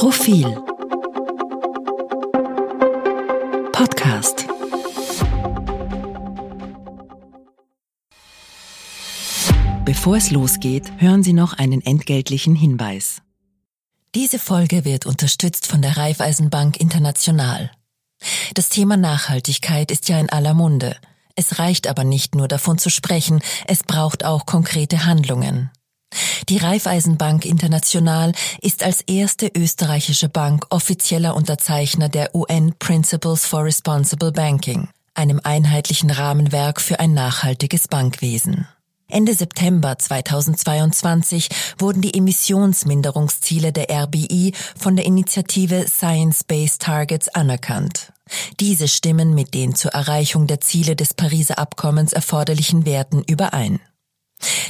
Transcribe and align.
Profil 0.00 0.46
Podcast 3.70 4.46
Bevor 9.84 10.16
es 10.16 10.30
losgeht, 10.30 10.90
hören 10.96 11.22
Sie 11.22 11.34
noch 11.34 11.52
einen 11.52 11.82
entgeltlichen 11.82 12.54
Hinweis. 12.54 13.20
Diese 14.14 14.38
Folge 14.38 14.86
wird 14.86 15.04
unterstützt 15.04 15.66
von 15.66 15.82
der 15.82 15.98
Raiffeisenbank 15.98 16.80
International. 16.80 17.70
Das 18.54 18.70
Thema 18.70 18.96
Nachhaltigkeit 18.96 19.90
ist 19.90 20.08
ja 20.08 20.18
in 20.18 20.30
aller 20.30 20.54
Munde. 20.54 20.96
Es 21.36 21.58
reicht 21.58 21.86
aber 21.86 22.04
nicht 22.04 22.34
nur 22.34 22.48
davon 22.48 22.78
zu 22.78 22.88
sprechen, 22.88 23.42
es 23.66 23.82
braucht 23.82 24.24
auch 24.24 24.46
konkrete 24.46 25.04
Handlungen. 25.04 25.70
Die 26.48 26.58
Raiffeisenbank 26.58 27.44
International 27.44 28.32
ist 28.60 28.82
als 28.82 29.02
erste 29.02 29.50
österreichische 29.56 30.28
Bank 30.28 30.66
offizieller 30.70 31.36
Unterzeichner 31.36 32.08
der 32.08 32.34
UN 32.34 32.74
Principles 32.78 33.46
for 33.46 33.64
Responsible 33.64 34.32
Banking, 34.32 34.88
einem 35.14 35.40
einheitlichen 35.44 36.10
Rahmenwerk 36.10 36.80
für 36.80 36.98
ein 36.98 37.14
nachhaltiges 37.14 37.86
Bankwesen. 37.86 38.66
Ende 39.10 39.34
September 39.34 39.98
2022 39.98 41.48
wurden 41.78 42.00
die 42.00 42.14
Emissionsminderungsziele 42.14 43.72
der 43.72 43.90
RBI 43.90 44.52
von 44.78 44.96
der 44.96 45.04
Initiative 45.04 45.86
Science-Based 45.88 46.80
Targets 46.80 47.28
anerkannt. 47.28 48.12
Diese 48.60 48.86
stimmen 48.86 49.34
mit 49.34 49.54
den 49.54 49.74
zur 49.74 49.92
Erreichung 49.92 50.46
der 50.46 50.60
Ziele 50.60 50.94
des 50.94 51.14
Pariser 51.14 51.58
Abkommens 51.58 52.12
erforderlichen 52.12 52.86
Werten 52.86 53.24
überein. 53.24 53.80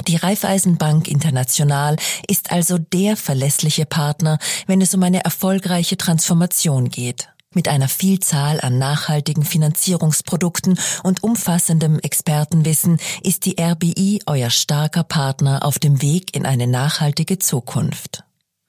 Die 0.07 0.15
Raiffeisenbank 0.15 1.07
International 1.07 1.95
ist 2.27 2.51
also 2.51 2.77
der 2.77 3.15
verlässliche 3.15 3.85
Partner, 3.85 4.37
wenn 4.67 4.81
es 4.81 4.93
um 4.93 5.03
eine 5.03 5.23
erfolgreiche 5.23 5.97
Transformation 5.97 6.89
geht. 6.89 7.29
Mit 7.53 7.67
einer 7.67 7.89
Vielzahl 7.89 8.61
an 8.61 8.77
nachhaltigen 8.77 9.43
Finanzierungsprodukten 9.43 10.79
und 11.03 11.21
umfassendem 11.21 11.99
Expertenwissen 11.99 12.97
ist 13.23 13.45
die 13.45 13.61
RBI 13.61 14.21
euer 14.25 14.49
starker 14.49 15.03
Partner 15.03 15.65
auf 15.65 15.77
dem 15.77 16.01
Weg 16.01 16.33
in 16.33 16.45
eine 16.45 16.67
nachhaltige 16.67 17.39
Zukunft. 17.39 18.23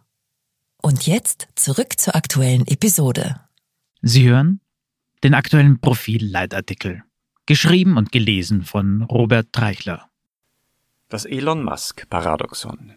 Und 0.88 1.06
jetzt 1.06 1.50
zurück 1.56 2.00
zur 2.00 2.16
aktuellen 2.16 2.66
Episode. 2.66 3.42
Sie 4.02 4.26
hören 4.26 4.62
den 5.22 5.34
aktuellen 5.34 5.82
Profil-Leitartikel 5.82 7.04
Geschrieben 7.46 7.98
und 7.98 8.14
gelesen 8.14 8.64
von 8.64 9.02
Robert 9.02 9.52
Treichler. 9.52 10.10
Das 11.10 11.26
Elon 11.26 11.62
Musk-Paradoxon. 11.66 12.94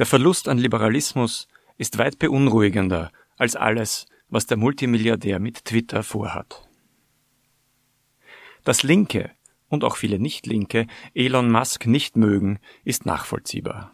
Der 0.00 0.06
Verlust 0.06 0.48
an 0.48 0.58
Liberalismus 0.58 1.46
ist 1.78 1.98
weit 1.98 2.18
beunruhigender 2.18 3.12
als 3.36 3.54
alles, 3.54 4.06
was 4.28 4.46
der 4.46 4.56
Multimilliardär 4.56 5.38
mit 5.38 5.64
Twitter 5.64 6.02
vorhat. 6.02 6.68
Dass 8.64 8.82
Linke 8.82 9.30
und 9.68 9.84
auch 9.84 9.94
viele 9.94 10.18
Nicht-Linke 10.18 10.88
Elon 11.14 11.52
Musk 11.52 11.86
nicht 11.86 12.16
mögen, 12.16 12.58
ist 12.82 13.06
nachvollziehbar. 13.06 13.92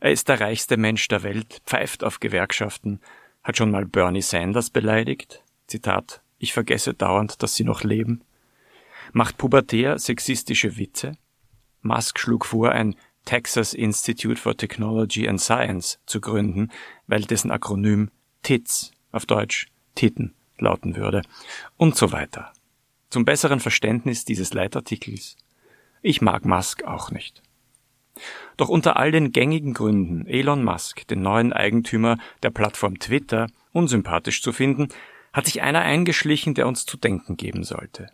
Er 0.00 0.12
ist 0.12 0.28
der 0.28 0.40
reichste 0.40 0.76
Mensch 0.76 1.08
der 1.08 1.22
Welt, 1.22 1.62
pfeift 1.66 2.04
auf 2.04 2.20
Gewerkschaften, 2.20 3.00
hat 3.42 3.56
schon 3.56 3.70
mal 3.70 3.86
Bernie 3.86 4.22
Sanders 4.22 4.70
beleidigt, 4.70 5.42
Zitat, 5.66 6.20
ich 6.38 6.52
vergesse 6.52 6.94
dauernd, 6.94 7.42
dass 7.42 7.54
sie 7.54 7.64
noch 7.64 7.82
leben, 7.82 8.22
macht 9.12 9.38
pubertär 9.38 9.98
sexistische 9.98 10.76
Witze. 10.76 11.16
Musk 11.82 12.18
schlug 12.18 12.44
vor, 12.44 12.72
ein 12.72 12.96
Texas 13.24 13.74
Institute 13.74 14.40
for 14.40 14.56
Technology 14.56 15.28
and 15.28 15.40
Science 15.40 15.98
zu 16.06 16.20
gründen, 16.20 16.70
weil 17.06 17.22
dessen 17.22 17.50
Akronym 17.50 18.10
TITS 18.42 18.92
auf 19.12 19.26
Deutsch 19.26 19.66
Titten 19.94 20.34
lauten 20.58 20.96
würde 20.96 21.22
und 21.76 21.96
so 21.96 22.12
weiter. 22.12 22.52
Zum 23.10 23.24
besseren 23.24 23.60
Verständnis 23.60 24.24
dieses 24.24 24.52
Leitartikels. 24.52 25.36
Ich 26.02 26.20
mag 26.20 26.44
Musk 26.44 26.84
auch 26.84 27.10
nicht. 27.10 27.42
Doch 28.56 28.68
unter 28.68 28.96
all 28.96 29.12
den 29.12 29.32
gängigen 29.32 29.74
Gründen, 29.74 30.26
Elon 30.26 30.64
Musk, 30.64 31.06
den 31.08 31.22
neuen 31.22 31.52
Eigentümer 31.52 32.18
der 32.42 32.50
Plattform 32.50 32.98
Twitter, 32.98 33.48
unsympathisch 33.72 34.42
zu 34.42 34.52
finden, 34.52 34.88
hat 35.32 35.46
sich 35.46 35.60
einer 35.62 35.80
eingeschlichen, 35.80 36.54
der 36.54 36.66
uns 36.66 36.86
zu 36.86 36.96
denken 36.96 37.36
geben 37.36 37.64
sollte. 37.64 38.08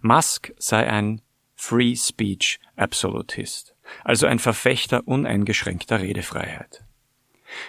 Musk 0.00 0.52
sei 0.58 0.88
ein 0.88 1.20
Free 1.56 1.94
Speech 1.96 2.60
Absolutist, 2.76 3.74
also 4.04 4.26
ein 4.26 4.38
Verfechter 4.38 5.06
uneingeschränkter 5.06 6.00
Redefreiheit. 6.00 6.84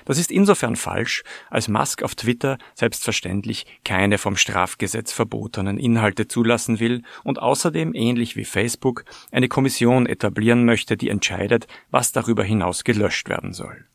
Das 0.06 0.18
ist 0.18 0.32
insofern 0.32 0.76
falsch, 0.76 1.24
als 1.50 1.68
Musk 1.68 2.04
auf 2.04 2.16
Twitter 2.16 2.58
selbstverständlich 2.74 3.66
keine 3.84 4.18
vom 4.18 4.36
Strafgesetz 4.36 5.12
verbotenen 5.12 5.78
Inhalte 5.78 6.28
zulassen 6.28 6.80
will 6.80 7.04
und 7.24 7.40
außerdem 7.40 7.94
ähnlich 7.94 8.36
wie 8.36 8.46
Facebook 8.46 9.06
eine 9.32 9.48
Kommission 9.48 10.06
etablieren 10.06 10.66
möchte, 10.66 10.98
die 10.98 11.10
entscheidet, 11.10 11.68
was 11.92 12.12
darüber 12.12 12.44
hinaus 12.44 12.84
gelöscht 12.84 13.30
werden 13.30 13.54
soll. 13.54 13.86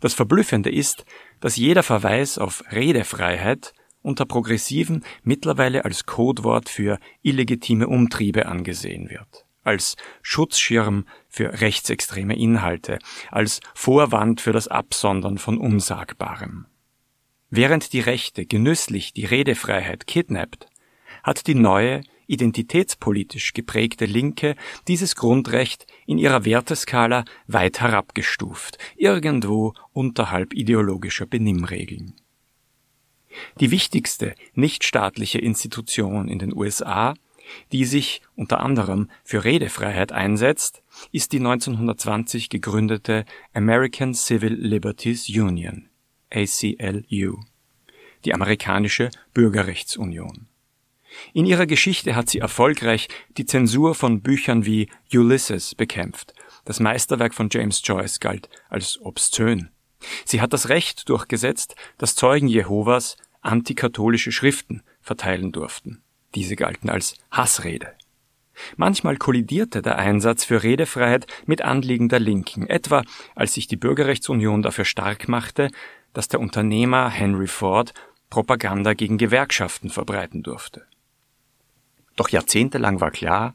Das 0.00 0.14
Verblüffende 0.14 0.70
ist, 0.70 1.04
dass 1.40 1.56
jeder 1.56 1.82
Verweis 1.82 2.38
auf 2.38 2.64
Redefreiheit 2.72 3.74
unter 4.02 4.24
Progressiven 4.24 5.04
mittlerweile 5.22 5.84
als 5.84 6.06
Codewort 6.06 6.68
für 6.68 6.98
illegitime 7.22 7.86
Umtriebe 7.86 8.46
angesehen 8.46 9.10
wird, 9.10 9.44
als 9.70 9.96
Schutzschirm 10.20 11.06
für 11.28 11.60
rechtsextreme 11.60 12.36
Inhalte, 12.36 12.98
als 13.30 13.60
Vorwand 13.72 14.40
für 14.40 14.52
das 14.52 14.66
Absondern 14.66 15.38
von 15.38 15.58
Unsagbarem. 15.58 16.66
Während 17.50 17.92
die 17.92 18.00
Rechte 18.00 18.46
genüsslich 18.46 19.12
die 19.12 19.26
Redefreiheit 19.26 20.08
kidnappt, 20.08 20.66
hat 21.22 21.46
die 21.46 21.54
neue, 21.54 22.02
identitätspolitisch 22.26 23.52
geprägte 23.52 24.06
Linke 24.06 24.56
dieses 24.88 25.14
Grundrecht 25.14 25.86
in 26.04 26.18
ihrer 26.18 26.44
Werteskala 26.44 27.24
weit 27.46 27.80
herabgestuft, 27.80 28.78
irgendwo 28.96 29.74
unterhalb 29.92 30.52
ideologischer 30.52 31.26
Benimmregeln. 31.26 32.14
Die 33.60 33.70
wichtigste 33.70 34.34
nichtstaatliche 34.54 35.38
Institution 35.38 36.26
in 36.28 36.40
den 36.40 36.56
USA, 36.56 37.14
die 37.72 37.84
sich 37.84 38.22
unter 38.36 38.60
anderem 38.60 39.10
für 39.24 39.44
Redefreiheit 39.44 40.12
einsetzt, 40.12 40.82
ist 41.12 41.32
die 41.32 41.38
1920 41.38 42.48
gegründete 42.48 43.24
American 43.52 44.14
Civil 44.14 44.54
Liberties 44.54 45.28
Union 45.28 45.88
ACLU, 46.30 47.40
die 48.24 48.34
amerikanische 48.34 49.10
Bürgerrechtsunion. 49.34 50.46
In 51.32 51.46
ihrer 51.46 51.66
Geschichte 51.66 52.14
hat 52.14 52.28
sie 52.30 52.38
erfolgreich 52.38 53.08
die 53.36 53.46
Zensur 53.46 53.94
von 53.94 54.22
Büchern 54.22 54.64
wie 54.64 54.88
Ulysses 55.12 55.74
bekämpft. 55.74 56.34
Das 56.64 56.78
Meisterwerk 56.78 57.34
von 57.34 57.48
James 57.50 57.82
Joyce 57.84 58.20
galt 58.20 58.48
als 58.68 59.00
obszön. 59.02 59.70
Sie 60.24 60.40
hat 60.40 60.52
das 60.52 60.68
Recht 60.68 61.08
durchgesetzt, 61.08 61.74
dass 61.98 62.14
Zeugen 62.14 62.48
Jehovas 62.48 63.16
antikatholische 63.40 64.32
Schriften 64.32 64.82
verteilen 65.00 65.52
durften. 65.52 66.02
Diese 66.34 66.56
galten 66.56 66.90
als 66.90 67.14
Hassrede. 67.30 67.94
Manchmal 68.76 69.16
kollidierte 69.16 69.82
der 69.82 69.98
Einsatz 69.98 70.44
für 70.44 70.62
Redefreiheit 70.62 71.26
mit 71.46 71.62
Anliegen 71.62 72.08
der 72.08 72.20
Linken, 72.20 72.66
etwa 72.66 73.04
als 73.34 73.54
sich 73.54 73.66
die 73.66 73.76
Bürgerrechtsunion 73.76 74.62
dafür 74.62 74.84
stark 74.84 75.28
machte, 75.28 75.70
dass 76.12 76.28
der 76.28 76.40
Unternehmer 76.40 77.08
Henry 77.08 77.46
Ford 77.46 77.94
Propaganda 78.28 78.94
gegen 78.94 79.18
Gewerkschaften 79.18 79.90
verbreiten 79.90 80.42
durfte. 80.42 80.86
Doch 82.16 82.28
jahrzehntelang 82.28 83.00
war 83.00 83.10
klar, 83.10 83.54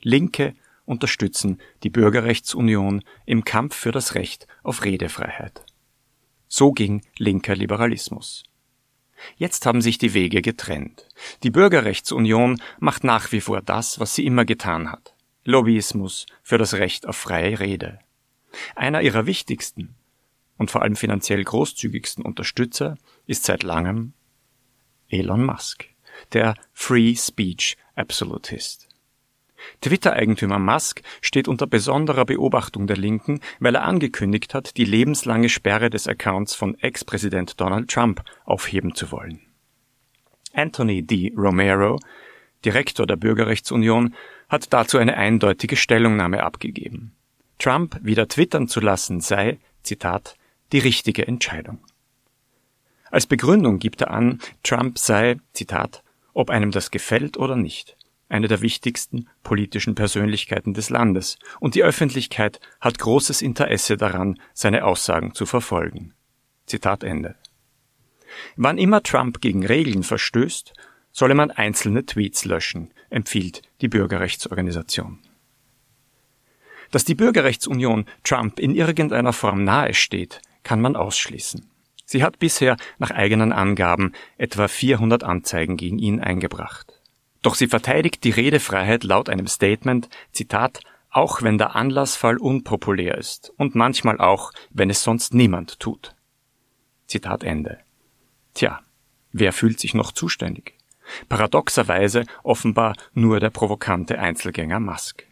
Linke 0.00 0.54
unterstützen 0.86 1.60
die 1.82 1.90
Bürgerrechtsunion 1.90 3.04
im 3.26 3.44
Kampf 3.44 3.76
für 3.76 3.92
das 3.92 4.14
Recht 4.14 4.46
auf 4.62 4.84
Redefreiheit. 4.84 5.64
So 6.48 6.72
ging 6.72 7.02
linker 7.18 7.54
Liberalismus. 7.54 8.44
Jetzt 9.36 9.66
haben 9.66 9.80
sich 9.80 9.98
die 9.98 10.14
Wege 10.14 10.42
getrennt. 10.42 11.06
Die 11.42 11.50
Bürgerrechtsunion 11.50 12.60
macht 12.78 13.04
nach 13.04 13.32
wie 13.32 13.40
vor 13.40 13.60
das, 13.60 14.00
was 14.00 14.14
sie 14.14 14.26
immer 14.26 14.44
getan 14.44 14.90
hat. 14.90 15.14
Lobbyismus 15.44 16.26
für 16.42 16.58
das 16.58 16.74
Recht 16.74 17.06
auf 17.06 17.16
freie 17.16 17.58
Rede. 17.60 17.98
Einer 18.74 19.02
ihrer 19.02 19.26
wichtigsten 19.26 19.94
und 20.56 20.70
vor 20.70 20.82
allem 20.82 20.96
finanziell 20.96 21.42
großzügigsten 21.42 22.24
Unterstützer 22.24 22.98
ist 23.26 23.44
seit 23.44 23.62
langem 23.62 24.12
Elon 25.08 25.44
Musk, 25.44 25.86
der 26.32 26.54
Free 26.72 27.14
Speech 27.14 27.76
Absolutist. 27.94 28.87
Twitter-Eigentümer 29.80 30.58
Musk 30.58 31.02
steht 31.20 31.48
unter 31.48 31.66
besonderer 31.66 32.24
Beobachtung 32.24 32.86
der 32.86 32.96
Linken, 32.96 33.40
weil 33.60 33.74
er 33.74 33.84
angekündigt 33.84 34.54
hat, 34.54 34.76
die 34.76 34.84
lebenslange 34.84 35.48
Sperre 35.48 35.90
des 35.90 36.06
Accounts 36.06 36.54
von 36.54 36.78
Ex-Präsident 36.78 37.60
Donald 37.60 37.90
Trump 37.90 38.22
aufheben 38.44 38.94
zu 38.94 39.10
wollen. 39.10 39.40
Anthony 40.52 41.02
D. 41.02 41.32
Romero, 41.36 41.98
Direktor 42.64 43.06
der 43.06 43.16
Bürgerrechtsunion, 43.16 44.14
hat 44.48 44.72
dazu 44.72 44.98
eine 44.98 45.16
eindeutige 45.16 45.76
Stellungnahme 45.76 46.42
abgegeben. 46.42 47.12
Trump 47.58 47.98
wieder 48.02 48.28
twittern 48.28 48.68
zu 48.68 48.80
lassen 48.80 49.20
sei, 49.20 49.58
Zitat, 49.82 50.36
die 50.72 50.78
richtige 50.78 51.26
Entscheidung. 51.26 51.78
Als 53.10 53.26
Begründung 53.26 53.78
gibt 53.78 54.02
er 54.02 54.10
an, 54.10 54.40
Trump 54.62 54.98
sei, 54.98 55.36
Zitat, 55.52 56.02
ob 56.34 56.50
einem 56.50 56.70
das 56.70 56.90
gefällt 56.90 57.36
oder 57.36 57.56
nicht, 57.56 57.96
eine 58.28 58.48
der 58.48 58.60
wichtigsten 58.60 59.28
politischen 59.42 59.94
Persönlichkeiten 59.94 60.74
des 60.74 60.90
Landes, 60.90 61.38
und 61.60 61.74
die 61.74 61.82
Öffentlichkeit 61.82 62.60
hat 62.80 62.98
großes 62.98 63.42
Interesse 63.42 63.96
daran, 63.96 64.38
seine 64.52 64.84
Aussagen 64.84 65.34
zu 65.34 65.46
verfolgen. 65.46 66.14
Zitat 66.66 67.02
Ende. 67.02 67.36
Wann 68.56 68.78
immer 68.78 69.02
Trump 69.02 69.40
gegen 69.40 69.64
Regeln 69.64 70.02
verstößt, 70.02 70.74
solle 71.12 71.34
man 71.34 71.50
einzelne 71.50 72.04
Tweets 72.04 72.44
löschen, 72.44 72.92
empfiehlt 73.10 73.62
die 73.80 73.88
Bürgerrechtsorganisation. 73.88 75.18
Dass 76.90 77.04
die 77.04 77.14
Bürgerrechtsunion 77.14 78.06
Trump 78.24 78.58
in 78.58 78.74
irgendeiner 78.74 79.32
Form 79.32 79.64
nahe 79.64 79.94
steht, 79.94 80.40
kann 80.62 80.80
man 80.80 80.96
ausschließen. 80.96 81.68
Sie 82.04 82.22
hat 82.22 82.38
bisher 82.38 82.76
nach 82.98 83.10
eigenen 83.10 83.52
Angaben 83.52 84.12
etwa 84.38 84.68
400 84.68 85.24
Anzeigen 85.24 85.76
gegen 85.76 85.98
ihn 85.98 86.20
eingebracht. 86.20 86.97
Doch 87.42 87.54
sie 87.54 87.68
verteidigt 87.68 88.24
die 88.24 88.30
Redefreiheit 88.30 89.04
laut 89.04 89.28
einem 89.28 89.46
Statement, 89.46 90.08
Zitat, 90.32 90.80
auch 91.10 91.42
wenn 91.42 91.58
der 91.58 91.74
Anlassfall 91.76 92.36
unpopulär 92.36 93.16
ist 93.16 93.52
und 93.56 93.74
manchmal 93.74 94.18
auch, 94.18 94.52
wenn 94.70 94.90
es 94.90 95.02
sonst 95.02 95.34
niemand 95.34 95.80
tut. 95.80 96.14
Zitat 97.06 97.44
Ende. 97.44 97.78
Tja, 98.54 98.80
wer 99.32 99.52
fühlt 99.52 99.80
sich 99.80 99.94
noch 99.94 100.12
zuständig? 100.12 100.74
Paradoxerweise 101.28 102.24
offenbar 102.42 102.94
nur 103.14 103.40
der 103.40 103.50
provokante 103.50 104.18
Einzelgänger 104.18 104.80
Musk. 104.80 105.24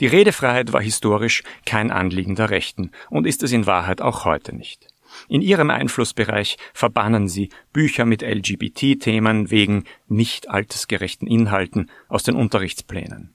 Die 0.00 0.06
Redefreiheit 0.06 0.72
war 0.72 0.82
historisch 0.82 1.42
kein 1.64 1.90
Anliegen 1.90 2.36
der 2.36 2.50
Rechten 2.50 2.90
und 3.10 3.26
ist 3.26 3.42
es 3.42 3.52
in 3.52 3.66
Wahrheit 3.66 4.00
auch 4.00 4.24
heute 4.24 4.54
nicht. 4.54 4.88
In 5.28 5.42
ihrem 5.42 5.70
Einflussbereich 5.70 6.56
verbannen 6.72 7.28
sie 7.28 7.48
Bücher 7.72 8.04
mit 8.04 8.22
LGBT-Themen 8.22 9.50
wegen 9.50 9.84
nicht 10.08 10.50
altersgerechten 10.50 11.28
Inhalten 11.28 11.90
aus 12.08 12.22
den 12.22 12.34
Unterrichtsplänen. 12.34 13.34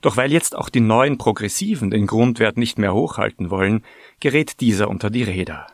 Doch 0.00 0.16
weil 0.16 0.32
jetzt 0.32 0.56
auch 0.56 0.68
die 0.68 0.80
neuen 0.80 1.18
Progressiven 1.18 1.90
den 1.90 2.06
Grundwert 2.06 2.56
nicht 2.56 2.78
mehr 2.78 2.94
hochhalten 2.94 3.50
wollen, 3.50 3.84
gerät 4.20 4.60
dieser 4.60 4.88
unter 4.88 5.10
die 5.10 5.24
Räder. 5.24 5.66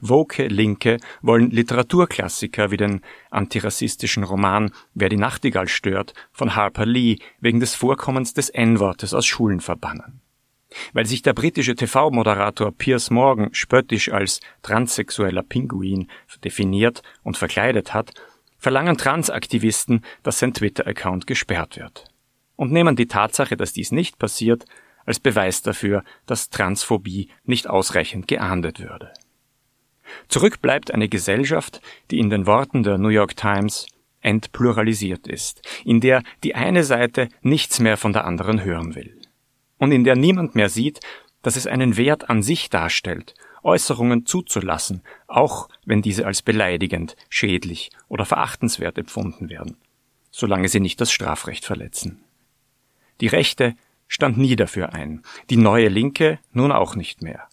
Woke 0.00 0.48
Linke 0.48 0.98
wollen 1.22 1.50
Literaturklassiker 1.50 2.70
wie 2.70 2.76
den 2.76 3.02
antirassistischen 3.30 4.24
Roman 4.24 4.72
Wer 4.94 5.08
die 5.08 5.16
Nachtigall 5.16 5.68
stört 5.68 6.12
von 6.32 6.56
Harper 6.56 6.86
Lee 6.86 7.18
wegen 7.40 7.60
des 7.60 7.74
Vorkommens 7.74 8.34
des 8.34 8.48
N-Wortes 8.48 9.14
aus 9.14 9.26
Schulen 9.26 9.60
verbannen. 9.60 10.20
Weil 10.92 11.06
sich 11.06 11.22
der 11.22 11.32
britische 11.32 11.74
TV-Moderator 11.74 12.72
Piers 12.72 13.10
Morgan 13.10 13.52
spöttisch 13.52 14.10
als 14.10 14.40
transsexueller 14.62 15.42
Pinguin 15.42 16.08
definiert 16.44 17.02
und 17.22 17.36
verkleidet 17.36 17.94
hat, 17.94 18.12
verlangen 18.58 18.96
Transaktivisten, 18.96 20.04
dass 20.22 20.38
sein 20.38 20.54
Twitter-Account 20.54 21.26
gesperrt 21.26 21.76
wird. 21.76 22.04
Und 22.56 22.72
nehmen 22.72 22.96
die 22.96 23.06
Tatsache, 23.06 23.56
dass 23.56 23.72
dies 23.72 23.92
nicht 23.92 24.18
passiert, 24.18 24.64
als 25.04 25.20
Beweis 25.20 25.62
dafür, 25.62 26.02
dass 26.26 26.50
Transphobie 26.50 27.28
nicht 27.44 27.68
ausreichend 27.68 28.26
geahndet 28.26 28.80
würde. 28.80 29.12
Zurück 30.28 30.60
bleibt 30.60 30.90
eine 30.90 31.08
Gesellschaft, 31.08 31.80
die 32.10 32.18
in 32.18 32.30
den 32.30 32.46
Worten 32.46 32.82
der 32.82 32.98
New 32.98 33.08
York 33.08 33.36
Times 33.36 33.86
entpluralisiert 34.20 35.28
ist, 35.28 35.62
in 35.84 36.00
der 36.00 36.22
die 36.42 36.54
eine 36.54 36.82
Seite 36.82 37.28
nichts 37.42 37.78
mehr 37.78 37.96
von 37.96 38.12
der 38.12 38.24
anderen 38.24 38.64
hören 38.64 38.94
will 38.94 39.15
und 39.78 39.92
in 39.92 40.04
der 40.04 40.16
niemand 40.16 40.54
mehr 40.54 40.68
sieht, 40.68 41.00
dass 41.42 41.56
es 41.56 41.66
einen 41.66 41.96
Wert 41.96 42.28
an 42.28 42.42
sich 42.42 42.70
darstellt, 42.70 43.34
Äußerungen 43.62 44.26
zuzulassen, 44.26 45.02
auch 45.26 45.68
wenn 45.84 46.02
diese 46.02 46.26
als 46.26 46.42
beleidigend, 46.42 47.16
schädlich 47.28 47.90
oder 48.08 48.24
verachtenswert 48.24 48.98
empfunden 48.98 49.48
werden, 49.48 49.76
solange 50.30 50.68
sie 50.68 50.80
nicht 50.80 51.00
das 51.00 51.12
Strafrecht 51.12 51.64
verletzen. 51.64 52.20
Die 53.20 53.26
Rechte 53.26 53.74
stand 54.08 54.38
nie 54.38 54.56
dafür 54.56 54.92
ein, 54.92 55.22
die 55.50 55.56
neue 55.56 55.88
Linke 55.88 56.38
nun 56.52 56.72
auch 56.72 56.94
nicht 56.94 57.22
mehr. 57.22 57.48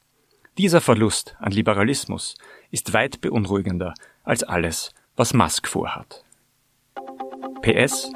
Dieser 0.57 0.81
Verlust 0.81 1.35
an 1.39 1.51
Liberalismus 1.51 2.35
ist 2.69 2.93
weit 2.93 3.21
beunruhigender 3.21 3.95
als 4.23 4.43
alles, 4.43 4.93
was 5.15 5.33
Musk 5.33 5.67
vorhat. 5.67 6.23
PS 7.63 8.11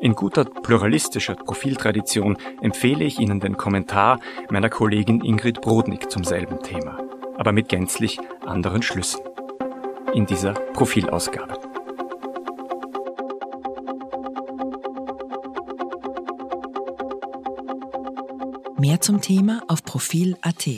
in 0.00 0.14
guter 0.14 0.44
pluralistischer 0.44 1.34
Profiltradition 1.34 2.36
empfehle 2.60 3.04
ich 3.04 3.18
Ihnen 3.18 3.40
den 3.40 3.56
Kommentar 3.56 4.20
meiner 4.50 4.70
Kollegin 4.70 5.20
Ingrid 5.20 5.60
Brodnik 5.60 6.10
zum 6.10 6.24
selben 6.24 6.62
Thema, 6.62 6.98
aber 7.36 7.52
mit 7.52 7.68
gänzlich 7.68 8.18
anderen 8.44 8.82
Schlüssen. 8.82 9.20
In 10.12 10.26
dieser 10.26 10.52
Profilausgabe. 10.52 11.58
Mehr 18.78 19.00
zum 19.00 19.20
Thema 19.20 19.62
auf 19.66 19.82
Profil.at. 19.82 20.68